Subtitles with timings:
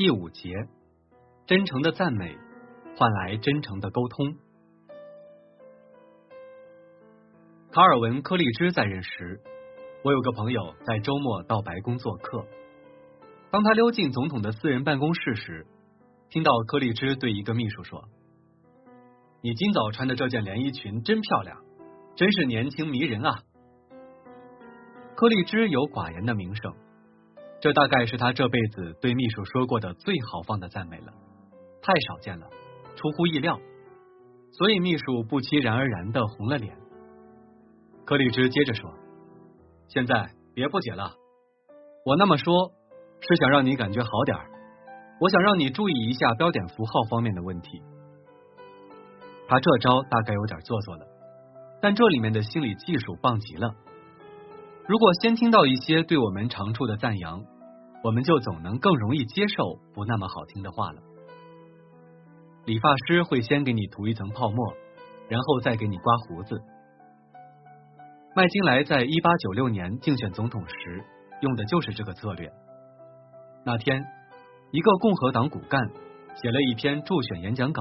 [0.00, 0.54] 第五节，
[1.46, 2.34] 真诚的赞美
[2.96, 4.34] 换来真诚的沟通。
[7.70, 9.42] 卡尔文·柯立芝在任时，
[10.02, 12.46] 我有个朋友在周末到白宫做客。
[13.50, 15.66] 当他溜进总统的私人办公室时，
[16.30, 18.08] 听到柯立芝对一个秘书说
[19.44, 21.62] ：“你今早穿的这件连衣裙真漂亮，
[22.16, 23.42] 真是年轻迷人啊。”
[25.14, 26.74] 柯立芝有寡言的名声，
[27.60, 31.12] 这大概是他这辈子对秘书说过的最豪放的赞美了，
[31.82, 32.48] 太少见了，
[32.96, 33.58] 出乎意料，
[34.52, 36.74] 所以秘书不期然而然的红了脸。
[38.06, 38.90] 柯立芝接着说
[39.88, 41.12] ：“现在别不解了，
[42.06, 42.72] 我那么说，
[43.20, 44.36] 是想让你感觉好点。
[45.20, 47.82] 我想让你注意一下标点符号方面的问题。”
[49.46, 51.06] 他这招大概有点做作了，
[51.82, 53.74] 但这里面的心理技术棒极了。
[54.90, 57.44] 如果先听到一些对我们长处的赞扬，
[58.02, 61.00] 我们就总能更容易接受不那么好听的话了。
[62.64, 64.74] 理发师会先给你涂一层泡沫，
[65.28, 66.60] 然后再给你刮胡子。
[68.34, 71.04] 麦金莱在一八九六年竞选总统时
[71.40, 72.50] 用的就是这个策略。
[73.64, 74.04] 那天，
[74.72, 75.88] 一个共和党骨干
[76.34, 77.80] 写了一篇助选演讲稿，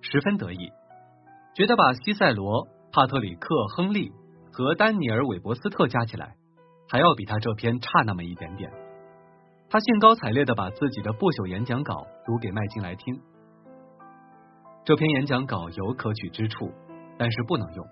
[0.00, 0.72] 十分得意，
[1.54, 4.10] 觉得把西塞罗、帕特里克·亨利
[4.50, 6.34] 和丹尼尔·韦伯斯特加起来，
[6.90, 8.68] 还要比他这篇差那么一点点。
[9.68, 13.22] 他兴高采烈的把自己的不朽演讲稿读给麦金莱听。
[14.84, 16.72] 这篇演讲稿有可取之处，
[17.16, 17.86] 但是不能用。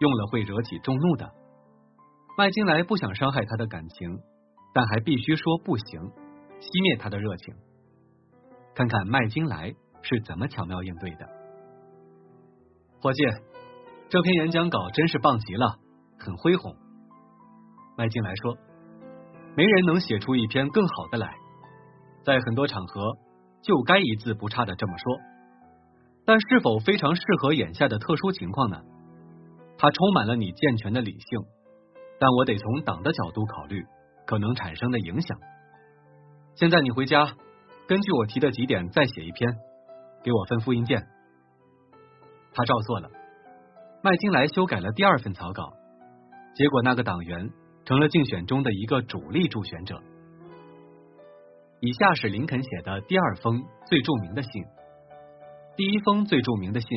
[0.00, 1.32] 用了会惹起众怒的。
[2.36, 4.20] 麦金莱不想伤害他的感情，
[4.74, 6.00] 但还必须说不行，
[6.60, 7.54] 熄灭他的热情。
[8.74, 11.26] 看看麦金莱是怎么巧妙应对的。
[13.00, 13.22] 伙计，
[14.10, 15.78] 这篇演讲稿真是棒极了，
[16.18, 16.76] 很恢宏。
[17.96, 18.56] 麦金莱说
[19.56, 21.34] ：“没人能写出一篇更好的来，
[22.24, 23.16] 在很多场合
[23.62, 25.16] 就该一字不差的这么说。
[26.26, 28.80] 但是否非常适合眼下的特殊情况呢？”
[29.78, 31.40] 它充满了你健全的理性，
[32.18, 33.84] 但我得从党的角度考虑
[34.26, 35.38] 可能产生的影响。
[36.54, 37.34] 现在你回家，
[37.86, 39.54] 根据我提的几点再写一篇，
[40.22, 41.06] 给我份复印件。
[42.54, 43.10] 他照做了。
[44.02, 45.74] 麦金莱修改了第二份草稿，
[46.54, 47.50] 结果那个党员
[47.86, 50.02] 成了竞选中的一个主力助选者。
[51.80, 54.50] 以下是林肯写的第二封最著名的信。
[55.76, 56.88] 第一封最著名的信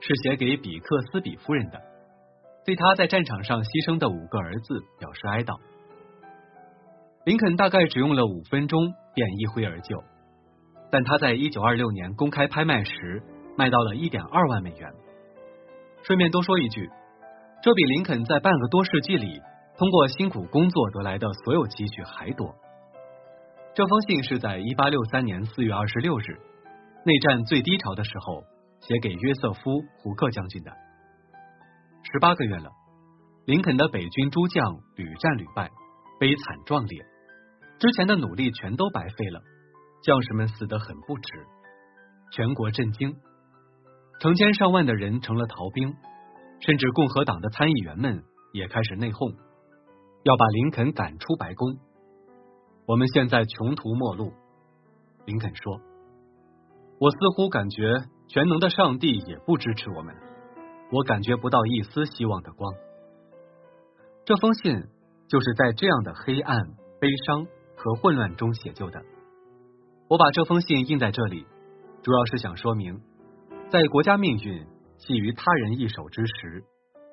[0.00, 1.80] 是写给比克斯比夫人的。
[2.64, 5.58] 对他在战场上牺牲的五个儿子表示哀悼。
[7.24, 10.02] 林肯大概只用了五分钟便一挥而就，
[10.90, 13.22] 但他在一九二六年公开拍卖时
[13.58, 14.90] 卖到了一点二万美元。
[16.02, 16.88] 顺便多说一句，
[17.62, 19.40] 这比林肯在半个多世纪里
[19.80, 22.54] 通过辛苦工作得来的所有积蓄还多。
[23.74, 26.38] 这封信是在一八六三年四月二十六日，
[27.06, 28.44] 内战最低潮的时候
[28.80, 30.70] 写给约瑟夫·胡克将军的。
[32.12, 32.68] 十八个月了，
[33.46, 35.70] 林肯的北军诸将屡战屡败，
[36.18, 37.02] 悲惨壮烈，
[37.78, 39.40] 之前的努力全都白费了，
[40.02, 41.46] 将士们死得很不值，
[42.32, 43.16] 全国震惊，
[44.20, 45.94] 成千上万的人成了逃兵，
[46.66, 49.34] 甚至共和党的参议员们也开始内讧，
[50.22, 51.78] 要把林肯赶出白宫。
[52.86, 54.32] 我们现在穷途末路，
[55.24, 55.80] 林肯说
[56.98, 60.14] ：“我似乎感觉全能的上帝也不支持我们。”
[60.92, 62.74] 我感觉不到一丝希望的光。
[64.24, 64.88] 这封信
[65.28, 66.66] 就是在这样的黑暗、
[66.98, 69.00] 悲伤和混乱中写就的。
[70.08, 71.46] 我把这封信印在这里，
[72.02, 73.00] 主要是想说明，
[73.70, 74.66] 在国家命运
[74.98, 76.64] 系于他人一手之时，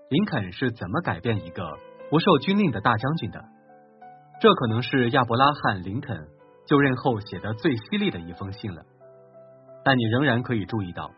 [0.09, 1.63] 林肯是怎么改变一个
[2.09, 3.44] 不受军令的大将军的。
[4.40, 6.28] 这可能是亚伯拉罕·林肯
[6.66, 8.84] 就任后写的最犀利的一封信了。
[9.84, 11.12] 但你仍然可以注意到。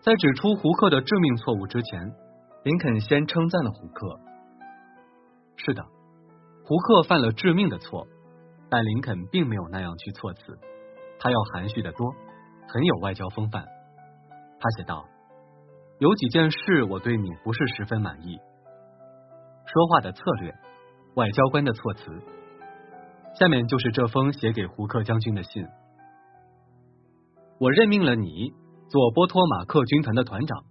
[0.00, 2.12] 在指出胡克的致命错误之前，
[2.62, 4.20] 林肯先称赞了胡克。
[5.56, 5.82] 是的，
[6.64, 8.06] 胡克犯了致命的错，
[8.70, 10.58] 但林肯并没有那样去措辞，
[11.18, 12.14] 他要含蓄的多，
[12.68, 13.64] 很有外交风范。
[14.60, 15.06] 他写道
[15.98, 18.38] ：“有几件事我对你不是十分满意，
[19.72, 20.54] 说话的策略，
[21.14, 22.10] 外交官的措辞。”
[23.38, 25.66] 下面就是这封写给胡克将军的信。
[27.58, 28.52] 我任命了你。
[28.88, 30.62] 做波托马克军团的团长，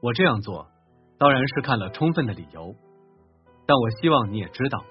[0.00, 0.66] 我这样做
[1.18, 2.74] 当然是看了充分的理由，
[3.66, 4.82] 但我希望你也知道，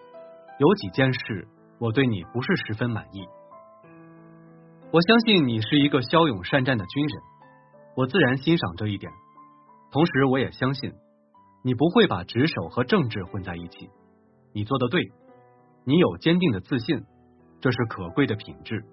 [0.60, 1.48] 有几件事
[1.80, 3.26] 我对你不是十分满意。
[4.92, 7.22] 我相信你是一个骁勇善战的军人，
[7.96, 9.12] 我自然欣赏这一点。
[9.92, 10.94] 同时，我也相信
[11.68, 13.90] 你不会把职守和政治混在一起。
[14.54, 15.12] 你做的对，
[15.84, 17.04] 你有坚定的自信，
[17.60, 18.86] 这是可贵的品质。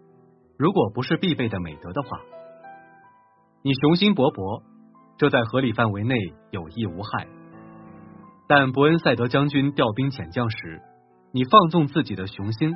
[0.59, 2.19] 如果不是必备的美德的话，
[3.63, 4.65] 你雄心勃勃，
[5.19, 6.17] 这在合理范围内
[6.51, 7.29] 有益无害。
[8.49, 10.83] 但伯恩赛德将军调兵遣将时，
[11.31, 12.75] 你放纵自己的雄心，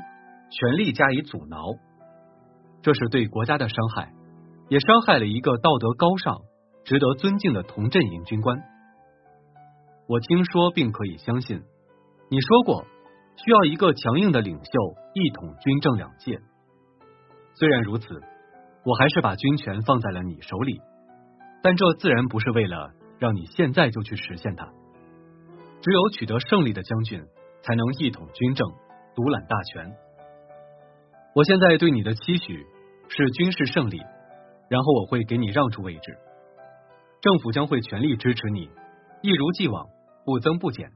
[0.49, 1.75] 全力加以阻挠，
[2.83, 4.12] 这是对国家的伤害，
[4.69, 6.37] 也伤害了一个道德高尚、
[6.85, 8.62] 值得尊敬的同阵营军官。
[10.08, 11.62] 我听说并可以相信，
[12.31, 12.87] 你说过
[13.37, 14.72] 需要一个强硬的领袖
[15.12, 16.40] 一统军政两界。
[17.52, 18.08] 虽然如此，
[18.87, 20.81] 我还是把军权放在了你手里，
[21.62, 24.66] 但这自然不是为了让你现在就去实现它。
[25.82, 27.22] 只有取得胜利的将军，
[27.61, 28.66] 才能一统军政，
[29.14, 29.93] 独揽大权。
[31.34, 32.64] 我现在对你的期许
[33.11, 33.99] 是军事胜利，
[34.70, 36.16] 然后我会给你让出位置，
[37.20, 38.70] 政府将会全力支持你，
[39.20, 39.87] 一如既往。
[40.28, 40.90] 不增不减，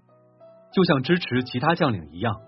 [0.74, 2.38] 就像支持其他将领一样。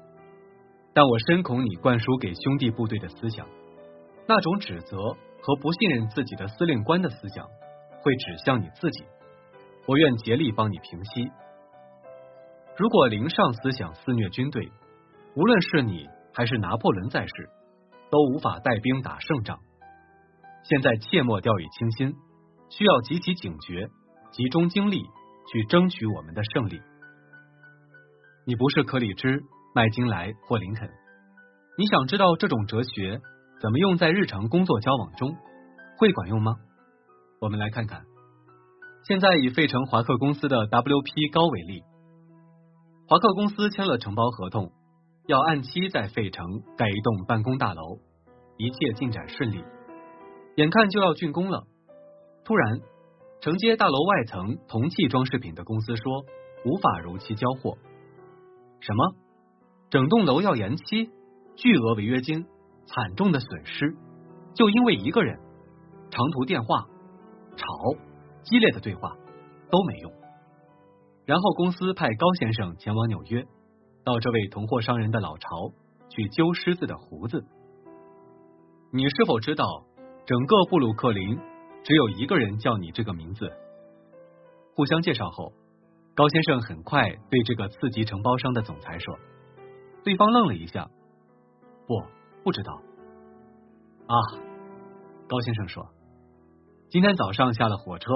[0.93, 3.49] 但我深恐你灌输给兄弟部队的思想，
[4.29, 4.99] 那种指责
[5.41, 7.47] 和不信任自己的司令官的思想，
[8.03, 9.03] 会指向你自己。
[9.87, 11.31] 我愿竭力帮你平息。
[12.77, 14.71] 如果零上思想肆虐军队，
[15.37, 17.33] 无论是你还是拿破仑在世，
[18.11, 19.59] 都无法带兵打胜仗。
[20.65, 22.15] 现在切莫掉以轻心，
[22.69, 23.89] 需要极其警觉，
[24.33, 25.03] 集中精力。
[25.47, 26.81] 去争取我们的胜利。
[28.47, 29.43] 你不是克里芝、
[29.75, 30.91] 麦金莱或林肯，
[31.79, 33.21] 你想知道这种哲学
[33.61, 35.37] 怎么用在日常工作交往中，
[35.99, 36.57] 会管用吗？
[37.41, 38.05] 我们来看看。
[39.07, 41.29] 现在以费城华克公司的 W.P.
[41.31, 41.83] 高为例，
[43.07, 44.73] 华克公司签了承包合同，
[45.27, 46.47] 要按期在费城
[46.77, 47.99] 盖一栋办公大楼，
[48.57, 49.63] 一切进展顺利，
[50.57, 51.65] 眼看就要竣工了，
[52.45, 52.81] 突然。
[53.45, 56.25] 承接大楼外层铜器装饰品的公司说
[56.65, 57.77] 无法如期交货。
[58.81, 59.17] 什么？
[59.91, 61.11] 整栋楼要延期？
[61.55, 62.47] 巨额违约金？
[62.87, 63.95] 惨重的损失？
[64.55, 65.39] 就因为一个人？
[66.11, 66.87] 长途电话？
[67.55, 67.67] 吵？
[68.45, 69.15] 激烈的对话
[69.71, 70.11] 都没用。
[71.27, 73.45] 然后公司派高先生前往纽约，
[74.07, 75.51] 到这位同货商人的老巢
[76.09, 77.45] 去揪狮子的胡子。
[78.91, 79.67] 你是否知道
[80.25, 81.39] 整个布鲁克林？
[81.85, 83.53] 只有一个人叫你这个名字。
[84.75, 85.53] 互相介绍后，
[86.15, 89.19] 高先生很快对这个次级承包商的总裁说
[90.03, 90.89] ：“对方愣了一下，
[91.87, 92.03] 不，
[92.43, 92.73] 不知道。”
[94.09, 94.17] 啊，
[95.29, 95.87] 高先生说
[96.89, 98.11] ：“今天早上下了火车，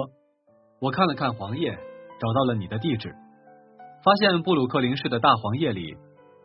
[0.80, 1.78] 我看了看黄页，
[2.18, 3.14] 找到了你的地址，
[4.02, 5.94] 发现布鲁克林市的大黄页里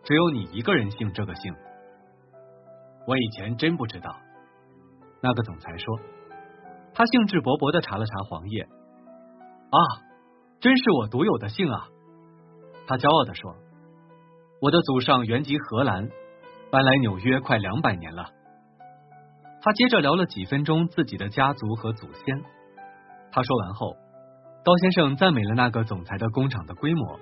[0.04, 1.56] 只有你一个人姓这个姓。
[3.08, 4.14] 我以前真不知道。”
[5.24, 6.00] 那个总裁说。
[6.94, 9.80] 他兴致勃勃的查了查黄页，啊，
[10.60, 11.88] 真是我独有的姓啊！
[12.86, 13.56] 他骄傲的说
[14.62, 16.10] ：“我的祖上原籍荷兰，
[16.72, 18.30] 搬来纽约快两百年了。”
[19.62, 22.44] 他接着聊了几分钟自己的家族和祖先。
[23.32, 23.96] 他说完后，
[24.64, 27.20] 高先生赞美了那个总裁的工厂的规模，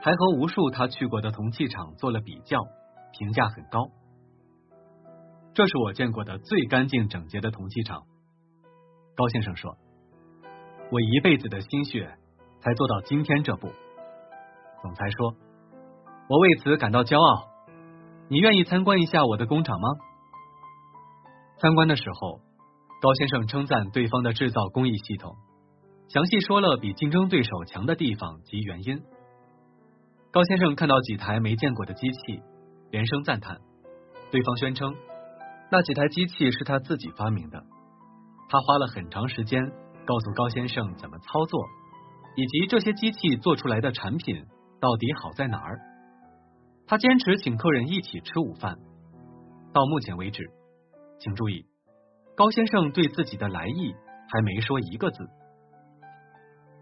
[0.00, 2.58] 还和无数他去过的铜器厂做了比较，
[3.12, 3.86] 评价很高。
[5.52, 8.02] 这是我见过的最干净整洁的铜器厂。
[9.16, 9.76] 高先生说
[10.90, 12.16] ：“我一辈子的心血
[12.60, 13.68] 才做到今天这步。”
[14.82, 15.34] 总裁说
[16.28, 17.48] ：“我为此感到骄傲。
[18.28, 19.88] 你愿意参观一下我的工厂吗？”
[21.58, 22.40] 参观的时候，
[23.00, 25.36] 高先生称赞对方的制造工艺系统，
[26.08, 29.00] 详细说了比竞争对手强的地方及原因。
[30.32, 32.42] 高先生看到几台没见过的机器，
[32.90, 33.60] 连声赞叹。
[34.32, 34.96] 对方宣称，
[35.70, 37.64] 那几台机器是他自己发明的。
[38.48, 39.60] 他花了很长时间
[40.06, 41.66] 告诉高先生怎么操作，
[42.36, 44.46] 以及这些机器做出来的产品
[44.80, 45.80] 到底好在哪儿。
[46.86, 48.76] 他坚持请客人一起吃午饭。
[49.72, 50.44] 到目前为止，
[51.18, 51.66] 请注意，
[52.36, 53.94] 高先生对自己的来意
[54.30, 55.24] 还没说一个字。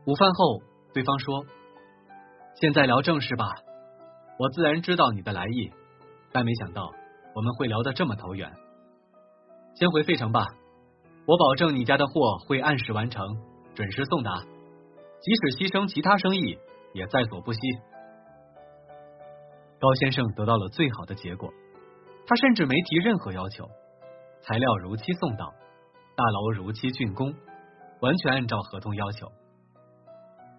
[0.04, 1.46] 午饭后，对方说
[2.60, 3.46] ：“现在聊正事吧。
[4.38, 5.70] 我自然知道你的来意，
[6.32, 6.92] 但没想到
[7.34, 8.52] 我们会聊得这么投缘。
[9.74, 10.44] 先回费城吧。”
[11.24, 13.24] 我保证你家的货会按时完成，
[13.74, 16.58] 准时送达，即使牺牲其他生意
[16.94, 17.60] 也在所不惜。
[19.78, 21.48] 高先生得到了最好的结果，
[22.26, 23.68] 他甚至没提任何要求，
[24.42, 25.54] 材料如期送到，
[26.16, 27.32] 大楼如期竣工，
[28.00, 29.28] 完全按照合同要求。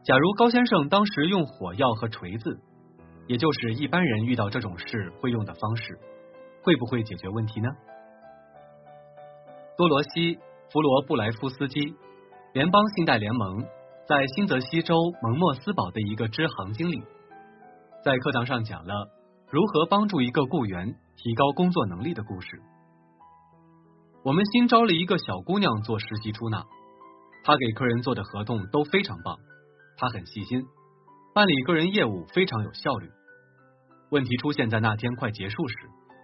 [0.06, 2.58] 假如高先生当时用火药和锤子，
[3.28, 6.00] 也就是一般人遇到这种事会用的方式，
[6.64, 7.68] 会不会解决问题呢？
[9.76, 10.40] 多罗西。
[10.74, 11.94] 弗罗布莱夫斯基，
[12.52, 13.64] 联邦信贷联盟
[14.08, 17.00] 在新泽西州蒙莫斯堡的一个支行经理，
[18.04, 19.08] 在课堂上讲了
[19.52, 22.60] 如何帮助一个雇员提高工作能力的故事。
[24.24, 26.66] 我们新招了一个小姑娘做实习出纳，
[27.44, 29.38] 她给客人做的合同都非常棒，
[29.98, 30.66] 她很细心，
[31.36, 33.12] 办理个人业务非常有效率。
[34.10, 35.76] 问题出现在那天快结束时，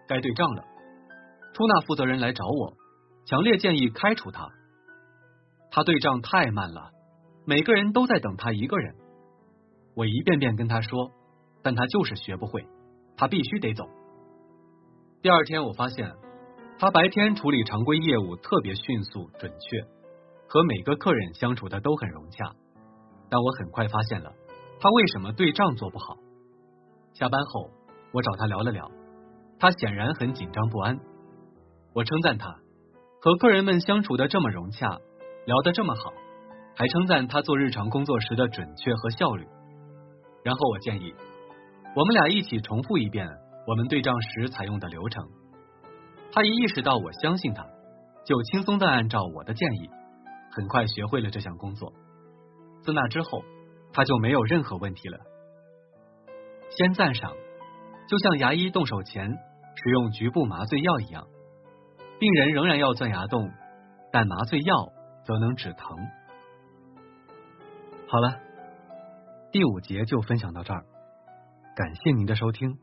[0.07, 0.63] 该对账了，
[1.53, 2.73] 出纳负责人来找我，
[3.29, 4.49] 强烈建议开除他。
[5.69, 6.89] 他对账太慢了，
[7.45, 8.95] 每个人都在等他一个人。
[9.95, 11.11] 我一遍遍跟他说，
[11.61, 12.65] 但他就是学不会，
[13.15, 13.83] 他必须得走。
[15.21, 16.11] 第二天我发现。
[16.81, 19.81] 他白天处理常规业务特别迅速准确，
[20.47, 22.55] 和每个客人相处的都很融洽。
[23.29, 24.31] 但我很快发现了
[24.79, 26.15] 他为什么对账做不好。
[27.11, 27.69] 下班后，
[28.13, 28.89] 我找他聊了聊，
[29.59, 30.97] 他显然很紧张不安。
[31.93, 32.55] 我称赞他
[33.21, 34.97] 和客人们相处的这么融洽，
[35.45, 36.13] 聊得这么好，
[36.73, 39.45] 还称赞他做日常工作时的准确和效率。
[40.41, 41.13] 然后我建议
[41.97, 43.27] 我们俩一起重复一遍
[43.67, 45.27] 我们对账时采用的流程。
[46.31, 47.65] 他一意识到我相信他，
[48.25, 49.89] 就轻松的按照我的建议，
[50.51, 51.91] 很快学会了这项工作。
[52.83, 53.43] 自那之后，
[53.91, 55.17] 他就没有任何问题了。
[56.69, 57.33] 先赞赏，
[58.07, 59.29] 就像牙医动手前
[59.75, 61.27] 使用局部麻醉药一样，
[62.19, 63.49] 病人仍然要钻牙洞，
[64.11, 64.75] 但麻醉药
[65.23, 65.97] 则能止疼。
[68.07, 68.39] 好了，
[69.51, 70.83] 第五节就分享到这儿，
[71.75, 72.77] 感谢您的收听。